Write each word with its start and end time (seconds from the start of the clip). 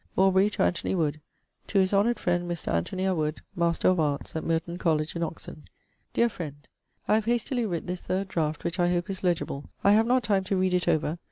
Aubrey 0.17 0.49
to 0.49 0.63
Anthony 0.63 0.95
Wood. 0.95 1.21
'To 1.67 1.77
his 1.77 1.93
honoured 1.93 2.17
friend 2.17 2.49
Mr. 2.49 2.69
Anthony 2.73 3.03
à 3.03 3.15
Wood, 3.15 3.41
Master 3.55 3.87
of 3.89 3.99
Arts, 3.99 4.35
at 4.35 4.43
Merton 4.43 4.79
College 4.79 5.15
in 5.15 5.21
Oxon. 5.21 5.61
Deare 6.15 6.27
friend! 6.27 6.67
I 7.07 7.13
have 7.13 7.25
hastily 7.25 7.67
writt 7.67 7.85
this 7.85 8.01
third 8.01 8.27
draught, 8.27 8.63
which 8.63 8.79
I 8.79 8.89
hope 8.89 9.11
is 9.11 9.23
legible: 9.23 9.69
I 9.83 9.91
have 9.91 10.07
not 10.07 10.23
time 10.23 10.43
to 10.45 10.57
read 10.57 10.73
it 10.73 10.87
over. 10.87 11.19